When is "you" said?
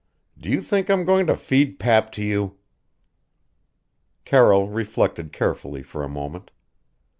0.49-0.61, 2.23-2.57